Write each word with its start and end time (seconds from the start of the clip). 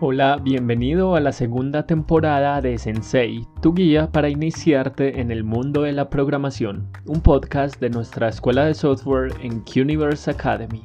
Hola, 0.00 0.40
bienvenido 0.40 1.16
a 1.16 1.20
la 1.20 1.32
segunda 1.32 1.84
temporada 1.84 2.60
de 2.60 2.78
Sensei, 2.78 3.44
tu 3.60 3.74
guía 3.74 4.12
para 4.12 4.28
iniciarte 4.28 5.20
en 5.20 5.32
el 5.32 5.42
mundo 5.42 5.82
de 5.82 5.90
la 5.90 6.08
programación, 6.08 6.86
un 7.04 7.20
podcast 7.20 7.80
de 7.80 7.90
nuestra 7.90 8.28
escuela 8.28 8.64
de 8.66 8.74
software 8.74 9.32
en 9.42 9.58
Quniverse 9.62 10.30
Academy. 10.30 10.82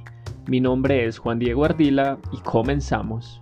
Mi 0.48 0.60
nombre 0.60 1.06
es 1.06 1.20
Juan 1.20 1.38
Diego 1.38 1.64
Ardila 1.64 2.18
y 2.32 2.38
comenzamos. 2.38 3.40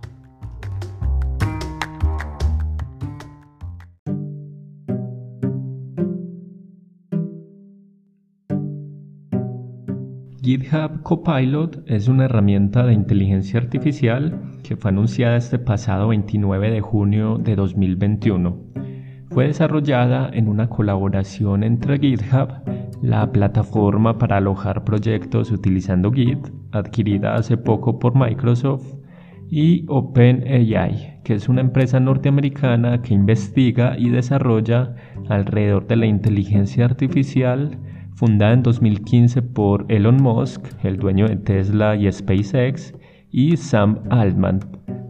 GitHub 10.42 11.02
Copilot 11.02 11.82
es 11.86 12.08
una 12.08 12.26
herramienta 12.26 12.84
de 12.84 12.92
inteligencia 12.92 13.58
artificial 13.58 14.51
que 14.62 14.76
fue 14.76 14.90
anunciada 14.90 15.36
este 15.36 15.58
pasado 15.58 16.08
29 16.08 16.70
de 16.70 16.80
junio 16.80 17.38
de 17.38 17.56
2021. 17.56 18.56
Fue 19.30 19.46
desarrollada 19.46 20.30
en 20.32 20.48
una 20.48 20.68
colaboración 20.68 21.64
entre 21.64 21.98
GitHub, 21.98 22.48
la 23.02 23.32
plataforma 23.32 24.18
para 24.18 24.36
alojar 24.36 24.84
proyectos 24.84 25.50
utilizando 25.50 26.12
Git, 26.12 26.48
adquirida 26.70 27.34
hace 27.34 27.56
poco 27.56 27.98
por 27.98 28.14
Microsoft, 28.14 28.94
y 29.54 29.84
OpenAI, 29.88 31.20
que 31.24 31.34
es 31.34 31.48
una 31.48 31.60
empresa 31.60 32.00
norteamericana 32.00 33.02
que 33.02 33.12
investiga 33.12 33.98
y 33.98 34.08
desarrolla 34.08 34.94
alrededor 35.28 35.86
de 35.86 35.96
la 35.96 36.06
inteligencia 36.06 36.86
artificial 36.86 37.78
fundada 38.14 38.52
en 38.52 38.62
2015 38.62 39.42
por 39.42 39.84
Elon 39.88 40.22
Musk, 40.22 40.64
el 40.84 40.96
dueño 40.96 41.28
de 41.28 41.36
Tesla 41.36 41.96
y 41.96 42.10
SpaceX, 42.10 42.94
y 43.32 43.56
Sam 43.56 43.98
Altman, 44.10 44.60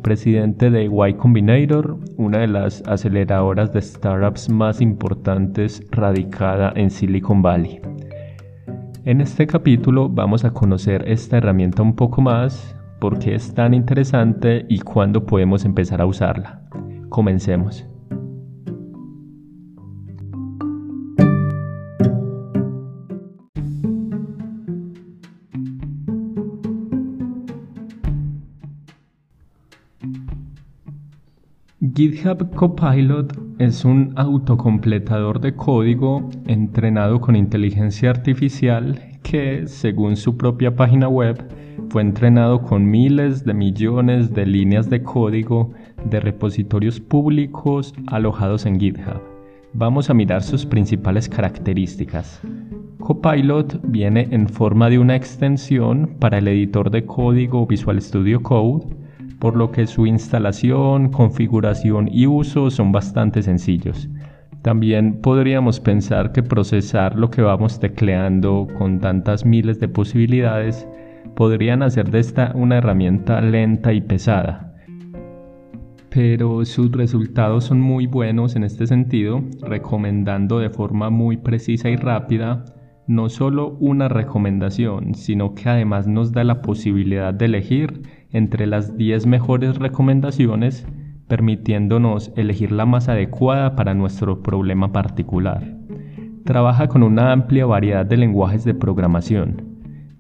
presidente 0.03 0.71
de 0.71 0.85
Y 0.85 1.15
Combinator, 1.15 1.99
una 2.17 2.39
de 2.39 2.47
las 2.47 2.83
aceleradoras 2.87 3.73
de 3.73 3.83
startups 3.83 4.49
más 4.49 4.81
importantes 4.81 5.83
radicada 5.91 6.73
en 6.77 6.89
Silicon 6.89 7.43
Valley. 7.43 7.81
En 9.05 9.21
este 9.21 9.49
capítulo 9.49 10.09
vamos 10.09 10.45
a 10.45 10.53
conocer 10.53 11.05
esta 11.09 11.39
herramienta 11.39 11.83
un 11.83 11.97
poco 11.97 12.23
más, 12.23 12.77
por 13.01 13.19
qué 13.19 13.35
es 13.35 13.53
tan 13.53 13.75
interesante 13.75 14.65
y 14.69 14.79
cuándo 14.79 15.27
podemos 15.27 15.65
empezar 15.65 16.01
a 16.01 16.07
usarla. 16.07 16.63
Comencemos. 17.09 17.92
GitHub 31.95 32.55
Copilot 32.55 33.37
es 33.59 33.85
un 33.85 34.15
autocompletador 34.17 35.41
de 35.41 35.55
código 35.55 36.27
entrenado 36.47 37.21
con 37.21 37.37
inteligencia 37.37 38.09
artificial 38.09 38.99
que, 39.23 39.67
según 39.67 40.17
su 40.17 40.39
propia 40.39 40.75
página 40.75 41.09
web, 41.09 41.47
fue 41.91 42.01
entrenado 42.01 42.63
con 42.63 42.91
miles 42.91 43.45
de 43.45 43.53
millones 43.53 44.33
de 44.33 44.47
líneas 44.47 44.89
de 44.89 45.03
código 45.03 45.73
de 46.07 46.21
repositorios 46.21 46.99
públicos 46.99 47.93
alojados 48.07 48.65
en 48.65 48.81
GitHub. 48.81 49.21
Vamos 49.75 50.09
a 50.09 50.15
mirar 50.15 50.43
sus 50.43 50.65
principales 50.65 51.29
características. 51.29 52.41
Copilot 53.01 53.81
viene 53.85 54.29
en 54.31 54.49
forma 54.49 54.89
de 54.89 54.99
una 54.99 55.15
extensión 55.15 56.17
para 56.19 56.39
el 56.39 56.49
editor 56.49 56.91
de 56.91 57.05
código 57.05 57.67
Visual 57.67 58.01
Studio 58.01 58.43
Code 58.43 59.02
por 59.43 59.57
lo 59.57 59.73
que 59.73 59.89
su 59.89 60.07
instalación, 60.07 61.09
configuración 61.09 62.09
y 62.13 62.29
uso 62.29 62.71
son 62.71 62.93
bastante 62.93 63.43
sencillos. 63.43 64.09
También 64.63 65.21
podríamos 65.21 65.81
pensar 65.81 66.31
que 66.31 66.45
procesar 66.45 67.19
lo 67.19 67.29
que 67.29 67.43
vamos 67.43 67.81
tecleando 67.81 68.69
con 68.79 69.01
tantas 69.01 69.45
miles 69.45 69.81
de 69.81 69.89
posibilidades 69.89 70.87
podrían 71.35 71.83
hacer 71.83 72.13
de 72.13 72.21
esta 72.21 72.53
una 72.55 72.79
herramienta 72.79 73.41
lenta 73.41 73.93
y 73.93 74.03
pesada. 74.03 74.77
Pero 76.09 76.65
sus 76.65 76.93
resultados 76.93 77.65
son 77.65 77.81
muy 77.81 78.07
buenos 78.07 78.55
en 78.55 78.63
este 78.63 78.87
sentido, 78.87 79.43
recomendando 79.61 80.61
de 80.61 80.71
forma 80.71 81.11
muy 81.11 81.37
precisa 81.37 81.91
y 81.91 81.97
rápida 81.97 82.65
no 83.09 83.29
solo 83.29 83.77
una 83.81 84.09
recomendación, 84.09 85.15
sino 85.15 85.55
que 85.55 85.69
además 85.69 86.07
nos 86.07 86.31
da 86.31 86.45
la 86.45 86.63
posibilidad 86.63 87.35
de 87.35 87.47
elegir 87.47 88.03
entre 88.33 88.67
las 88.67 88.97
10 88.97 89.27
mejores 89.27 89.77
recomendaciones, 89.77 90.87
permitiéndonos 91.29 92.33
elegir 92.37 92.73
la 92.73 92.87
más 92.87 93.09
adecuada 93.09 93.77
para 93.77 93.95
nuestro 93.95 94.43
problema 94.43 94.93
particular. 94.93 95.77
Trabaja 96.45 96.89
con 96.89 97.03
una 97.03 97.33
amplia 97.33 97.67
variedad 97.67 98.05
de 98.05 98.17
lenguajes 98.17 98.65
de 98.65 98.75
programación. 98.75 99.63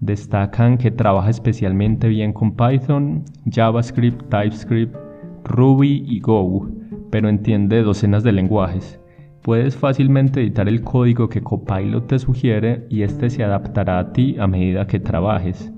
Destacan 0.00 0.78
que 0.78 0.90
trabaja 0.90 1.30
especialmente 1.30 2.08
bien 2.08 2.32
con 2.32 2.56
Python, 2.56 3.24
JavaScript, 3.50 4.22
TypeScript, 4.30 4.96
Ruby 5.44 6.04
y 6.06 6.20
Go, 6.20 6.68
pero 7.10 7.28
entiende 7.28 7.82
docenas 7.82 8.22
de 8.22 8.32
lenguajes. 8.32 9.00
Puedes 9.42 9.76
fácilmente 9.76 10.40
editar 10.40 10.68
el 10.68 10.82
código 10.82 11.28
que 11.28 11.42
Copilot 11.42 12.06
te 12.06 12.18
sugiere 12.20 12.86
y 12.88 13.02
este 13.02 13.28
se 13.28 13.42
adaptará 13.42 13.98
a 13.98 14.12
ti 14.12 14.36
a 14.38 14.46
medida 14.46 14.86
que 14.86 15.00
trabajes. 15.00 15.72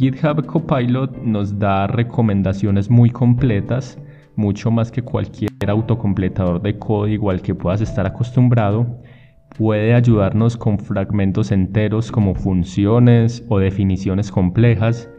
GitHub 0.00 0.46
Copilot 0.46 1.14
nos 1.24 1.58
da 1.58 1.86
recomendaciones 1.86 2.88
muy 2.88 3.10
completas, 3.10 3.98
mucho 4.34 4.70
más 4.70 4.90
que 4.90 5.02
cualquier 5.02 5.50
autocompletador 5.68 6.62
de 6.62 6.78
código 6.78 7.28
al 7.28 7.42
que 7.42 7.54
puedas 7.54 7.82
estar 7.82 8.06
acostumbrado. 8.06 8.86
Puede 9.58 9.92
ayudarnos 9.92 10.56
con 10.56 10.78
fragmentos 10.78 11.52
enteros 11.52 12.10
como 12.10 12.34
funciones 12.34 13.44
o 13.50 13.58
definiciones 13.58 14.32
complejas 14.32 15.10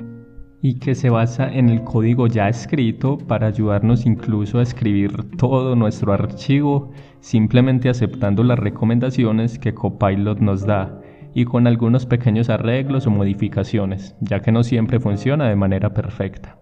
y 0.63 0.79
que 0.79 0.95
se 0.95 1.11
basa 1.11 1.53
en 1.53 1.69
el 1.69 1.83
código 1.83 2.25
ya 2.25 2.49
escrito 2.49 3.19
para 3.19 3.45
ayudarnos 3.45 4.07
incluso 4.07 4.57
a 4.57 4.63
escribir 4.63 5.11
todo 5.37 5.75
nuestro 5.75 6.11
archivo 6.11 6.91
simplemente 7.19 7.87
aceptando 7.87 8.43
las 8.43 8.57
recomendaciones 8.57 9.59
que 9.59 9.75
Copilot 9.75 10.39
nos 10.39 10.65
da 10.65 11.00
y 11.33 11.45
con 11.45 11.67
algunos 11.67 12.05
pequeños 12.05 12.49
arreglos 12.49 13.07
o 13.07 13.11
modificaciones, 13.11 14.15
ya 14.21 14.41
que 14.41 14.51
no 14.51 14.63
siempre 14.63 14.99
funciona 14.99 15.47
de 15.47 15.55
manera 15.55 15.93
perfecta. 15.93 16.57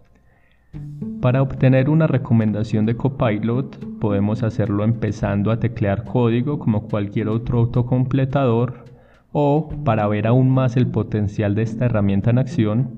Para 1.21 1.41
obtener 1.41 1.89
una 1.89 2.07
recomendación 2.07 2.85
de 2.85 2.95
Copilot 2.95 3.99
podemos 3.99 4.43
hacerlo 4.43 4.83
empezando 4.83 5.51
a 5.51 5.59
teclear 5.59 6.03
código 6.03 6.59
como 6.59 6.87
cualquier 6.87 7.29
otro 7.29 7.59
autocompletador 7.59 8.85
o 9.31 9.69
para 9.83 10.07
ver 10.07 10.27
aún 10.27 10.49
más 10.49 10.77
el 10.77 10.87
potencial 10.87 11.55
de 11.55 11.63
esta 11.63 11.85
herramienta 11.85 12.29
en 12.29 12.39
acción, 12.39 12.89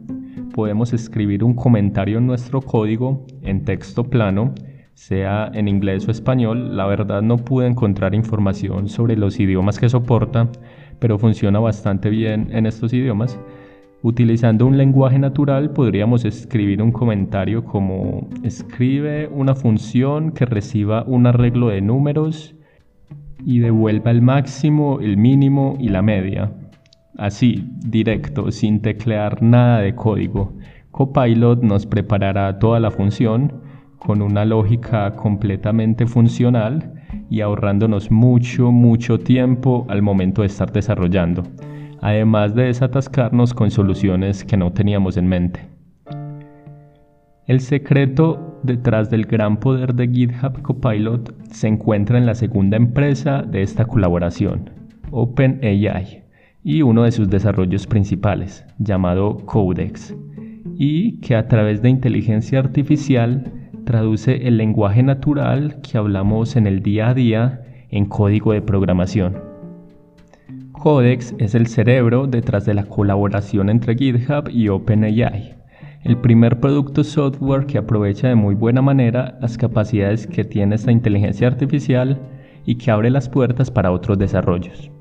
podemos 0.54 0.94
escribir 0.94 1.44
un 1.44 1.56
comentario 1.56 2.20
en 2.20 2.28
nuestro 2.28 2.62
código 2.62 3.26
en 3.42 3.66
texto 3.66 4.04
plano, 4.06 4.54
sea 4.94 5.50
en 5.54 5.68
inglés 5.68 6.08
o 6.08 6.12
español. 6.12 6.78
La 6.78 6.86
verdad 6.86 7.22
no 7.22 7.38
pude 7.38 7.68
encontrar 7.68 8.16
información 8.16 8.88
sobre 8.88 9.16
los 9.16 9.40
idiomas 9.40 9.80
que 9.80 9.90
soporta, 9.90 10.50
pero 11.02 11.18
funciona 11.18 11.60
bastante 11.60 12.12
bien 12.12 12.50
en 12.52 12.68
estos 12.68 12.94
idiomas. 12.94 13.38
Utilizando 14.04 14.68
un 14.68 14.78
lenguaje 14.78 15.18
natural 15.18 15.72
podríamos 15.72 16.26
escribir 16.26 16.80
un 16.80 16.92
comentario 16.92 17.66
como 17.66 18.30
escribe 18.44 19.28
una 19.28 19.56
función 19.56 20.32
que 20.32 20.46
reciba 20.46 21.04
un 21.08 21.26
arreglo 21.26 21.70
de 21.70 21.82
números 21.82 22.54
y 23.44 23.58
devuelva 23.58 24.12
el 24.12 24.22
máximo, 24.22 25.00
el 25.02 25.18
mínimo 25.18 25.76
y 25.80 25.90
la 25.90 26.04
media. 26.04 26.52
Así, 27.18 27.68
directo, 27.84 28.52
sin 28.52 28.84
teclear 28.84 29.42
nada 29.42 29.80
de 29.80 29.96
código. 29.96 30.54
Copilot 30.92 31.64
nos 31.64 31.88
preparará 31.88 32.60
toda 32.60 32.80
la 32.80 32.92
función 32.92 33.54
con 33.98 34.22
una 34.22 34.46
lógica 34.46 35.16
completamente 35.16 36.06
funcional 36.06 37.01
y 37.30 37.42
ahorrándonos 37.42 38.12
mucho, 38.12 38.72
mucho 38.72 39.20
tiempo 39.20 39.86
al 39.90 40.02
momento 40.02 40.42
de 40.42 40.48
estar 40.48 40.72
desarrollando, 40.72 41.44
además 42.02 42.56
de 42.56 42.64
desatascarnos 42.64 43.54
con 43.54 43.72
soluciones 43.72 44.44
que 44.44 44.58
no 44.58 44.72
teníamos 44.72 45.18
en 45.18 45.28
mente. 45.28 45.68
El 47.48 47.60
secreto 47.60 48.60
detrás 48.64 49.10
del 49.10 49.26
gran 49.26 49.58
poder 49.58 49.96
de 49.96 50.08
GitHub 50.08 50.62
Copilot 50.62 51.34
se 51.52 51.68
encuentra 51.68 52.18
en 52.18 52.26
la 52.26 52.36
segunda 52.36 52.78
empresa 52.78 53.42
de 53.42 53.62
esta 53.62 53.86
colaboración, 53.86 54.70
OpenAI, 55.12 56.24
y 56.64 56.82
uno 56.82 57.04
de 57.04 57.12
sus 57.12 57.30
desarrollos 57.30 57.88
principales, 57.88 58.66
llamado 58.78 59.38
Codex, 59.46 60.16
y 60.76 61.20
que 61.20 61.36
a 61.36 61.48
través 61.48 61.82
de 61.82 61.90
inteligencia 61.90 62.60
artificial 62.60 63.52
traduce 63.86 64.48
el 64.48 64.58
lenguaje 64.58 65.04
natural 65.04 65.78
que 65.82 65.98
hablamos 65.98 66.56
en 66.56 66.68
el 66.68 66.82
día 66.82 67.10
a 67.10 67.14
día 67.14 67.62
en 67.90 68.06
código 68.06 68.54
de 68.54 68.62
programación. 68.62 69.38
Codex 70.72 71.36
es 71.38 71.54
el 71.54 71.68
cerebro 71.68 72.28
detrás 72.28 72.66
de 72.66 72.74
la 72.74 72.86
colaboración 72.86 73.70
entre 73.70 73.96
GitHub 73.96 74.50
y 74.50 74.70
OpenAI, 74.70 75.56
el 76.04 76.18
primer 76.18 76.60
producto 76.60 77.04
software 77.04 77.66
que 77.66 77.78
aprovecha 77.78 78.28
de 78.30 78.36
muy 78.36 78.56
buena 78.56 78.82
manera 78.82 79.38
las 79.42 79.58
capacidades 79.58 80.26
que 80.26 80.44
tiene 80.44 80.76
esta 80.76 80.92
inteligencia 80.92 81.48
artificial 81.48 82.20
y 82.66 82.76
que 82.76 82.90
abre 82.90 83.10
las 83.10 83.30
puertas 83.30 83.70
para 83.70 83.92
otros 83.92 84.18
desarrollos. 84.18 84.92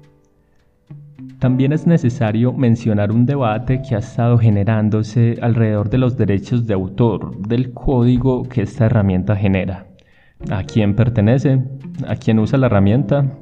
También 1.40 1.72
es 1.72 1.86
necesario 1.86 2.52
mencionar 2.52 3.10
un 3.10 3.24
debate 3.24 3.80
que 3.80 3.94
ha 3.94 4.00
estado 4.00 4.36
generándose 4.36 5.38
alrededor 5.40 5.88
de 5.88 5.96
los 5.96 6.18
derechos 6.18 6.66
de 6.66 6.74
autor 6.74 7.34
del 7.38 7.72
código 7.72 8.42
que 8.42 8.60
esta 8.60 8.84
herramienta 8.84 9.34
genera. 9.34 9.86
¿A 10.50 10.64
quién 10.64 10.94
pertenece? 10.94 11.62
¿A 12.06 12.16
quién 12.16 12.38
usa 12.38 12.58
la 12.58 12.66
herramienta? 12.66 13.38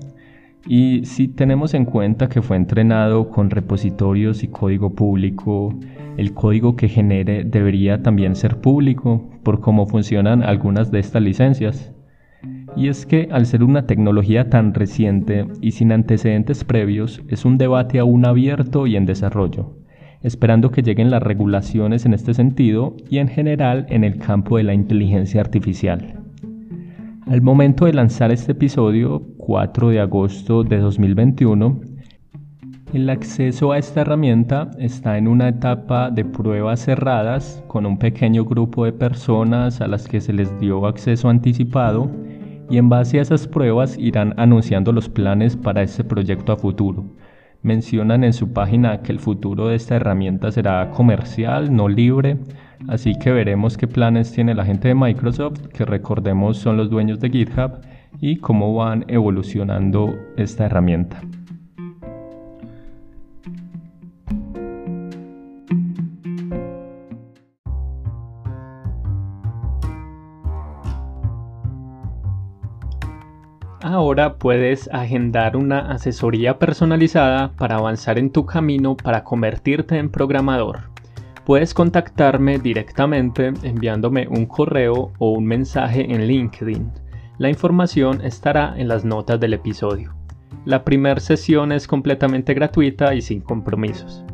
Y 0.65 1.07
si 1.07 1.27
tenemos 1.27 1.75
en 1.75 1.87
cuenta 1.87 2.29
que 2.29 2.41
fue 2.41 2.57
entrenado 2.57 3.31
con 3.31 3.51
repositorios 3.51 4.45
y 4.45 4.49
código 4.49 4.95
público, 4.95 5.75
el 6.17 6.35
código 6.35 6.77
que 6.77 6.89
genere 6.89 7.43
debería 7.43 8.01
también 8.01 8.37
ser 8.37 8.61
público 8.61 9.29
por 9.43 9.59
cómo 9.59 9.87
funcionan 9.87 10.45
algunas 10.45 10.93
de 10.93 11.01
estas 11.01 11.23
licencias. 11.23 11.93
Y 12.77 12.89
es 12.89 13.07
que 13.07 13.29
al 13.33 13.47
ser 13.47 13.65
una 13.65 13.87
tecnología 13.87 14.51
tan 14.51 14.75
reciente 14.75 15.47
y 15.61 15.73
sin 15.73 15.93
antecedentes 15.93 16.65
previos, 16.65 17.23
es 17.29 17.45
un 17.45 17.59
debate 17.59 17.99
aún 17.99 18.25
abierto 18.25 18.87
y 18.87 18.97
en 18.97 19.07
desarrollo, 19.07 19.75
esperando 20.23 20.71
que 20.71 20.83
lleguen 20.83 21.11
las 21.11 21.23
regulaciones 21.23 22.07
en 22.07 22.15
este 22.15 22.35
sentido 22.35 22.97
y 23.11 23.19
en 23.19 23.29
general 23.29 23.87
en 23.89 24.05
el 24.05 24.19
campo 24.19 24.57
de 24.57 24.65
la 24.65 24.75
inteligencia 24.75 25.41
artificial. 25.41 26.15
Al 27.27 27.43
momento 27.43 27.85
de 27.85 27.93
lanzar 27.93 28.33
este 28.33 28.53
episodio, 28.53 29.23
4 29.37 29.91
de 29.91 30.01
agosto 30.01 30.65
de 30.65 30.79
2021, 30.79 31.81
el 32.95 33.11
acceso 33.11 33.73
a 33.73 33.79
esta 33.79 34.01
herramienta 34.01 34.71
está 34.79 35.19
en 35.19 35.29
una 35.29 35.49
etapa 35.49 36.11
de 36.11 36.25
pruebas 36.25 36.81
cerradas 36.81 37.63
con 37.67 37.85
un 37.85 37.99
pequeño 37.99 38.47
grupo 38.47 38.87
de 38.87 38.95
personas 38.95 39.83
a 39.83 39.89
las 39.89 40.09
que 40.09 40.23
se 40.23 40.33
les 40.33 40.59
dio 40.59 40.87
acceso 40.87 41.29
anticipado 41.29 42.11
y 42.71 42.79
en 42.79 42.89
base 42.89 43.19
a 43.19 43.23
esas 43.23 43.47
pruebas 43.47 43.97
irán 43.99 44.35
anunciando 44.37 44.93
los 44.93 45.09
planes 45.09 45.57
para 45.57 45.83
este 45.83 46.05
proyecto 46.05 46.53
a 46.53 46.57
futuro. 46.57 47.05
Mencionan 47.63 48.25
en 48.25 48.33
su 48.33 48.53
página 48.53 49.03
que 49.03 49.13
el 49.13 49.19
futuro 49.19 49.69
de 49.69 49.77
esta 49.77 49.97
herramienta 49.97 50.53
será 50.53 50.91
comercial, 50.91 51.75
no 51.75 51.89
libre, 51.89 52.39
así 52.87 53.15
que 53.19 53.33
veremos 53.33 53.77
qué 53.77 53.89
planes 53.89 54.33
tiene 54.33 54.55
la 54.55 54.65
gente 54.65 54.89
de 54.89 54.95
Microsoft, 54.95 55.67
que 55.69 55.85
recordemos 55.85 56.59
son 56.59 56.77
los 56.77 56.91
dueños 56.91 57.19
de 57.21 57.31
GitHub, 57.31 57.81
y 58.21 58.37
cómo 58.37 58.75
van 58.75 59.05
evolucionando 59.09 60.17
esta 60.37 60.67
herramienta. 60.67 61.21
Ahora 73.99 74.39
puedes 74.39 74.89
agendar 74.93 75.57
una 75.57 75.91
asesoría 75.91 76.61
personalizada 76.61 77.51
para 77.57 77.79
avanzar 77.79 78.17
en 78.17 78.31
tu 78.31 78.47
camino 78.47 78.97
para 78.97 79.25
convertirte 79.25 79.99
en 79.99 80.09
programador. 80.09 80.83
Puedes 81.45 81.75
contactarme 81.75 82.61
directamente 82.61 83.53
enviándome 83.65 84.29
un 84.29 84.47
correo 84.47 85.11
o 85.19 85.33
un 85.33 85.47
mensaje 85.47 86.15
en 86.15 86.29
LinkedIn. 86.29 86.93
La 87.39 87.49
información 87.49 88.25
estará 88.25 88.73
en 88.77 88.87
las 88.87 89.05
notas 89.05 89.41
del 89.41 89.55
episodio. 89.55 90.15
La 90.65 90.85
primera 90.85 91.19
sesión 91.19 91.73
es 91.73 91.89
completamente 91.89 92.55
gratuita 92.55 93.17
y 93.17 93.21
sin 93.21 93.41
compromisos. 93.41 94.25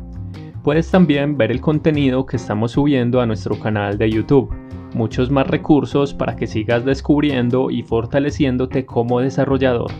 Puedes 0.61 0.91
también 0.91 1.37
ver 1.37 1.49
el 1.49 1.59
contenido 1.59 2.27
que 2.27 2.35
estamos 2.35 2.73
subiendo 2.73 3.19
a 3.19 3.25
nuestro 3.25 3.57
canal 3.59 3.97
de 3.97 4.11
YouTube 4.11 4.64
muchos 4.95 5.29
más 5.29 5.45
recursos 5.45 6.13
para 6.13 6.35
que 6.35 6.47
sigas 6.47 6.85
descubriendo 6.85 7.69
y 7.69 7.83
fortaleciéndote 7.83 8.85
como 8.85 9.19
desarrollador, 9.19 9.91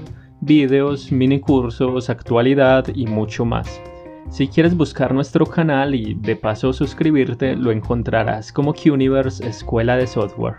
videos, 0.42 1.12
mini 1.12 1.40
cursos, 1.40 2.10
actualidad 2.10 2.88
y 2.96 3.06
mucho 3.06 3.46
más. 3.46 3.80
Si 4.30 4.48
quieres 4.48 4.76
buscar 4.76 5.14
nuestro 5.14 5.46
canal 5.46 5.94
y 5.94 6.16
de 6.16 6.36
paso 6.36 6.74
suscribirte, 6.74 7.56
lo 7.56 7.72
encontrarás 7.72 8.52
como 8.52 8.74
QUniverse 8.74 9.48
Escuela 9.48 9.98
de 9.98 10.08
Software. 10.08 10.56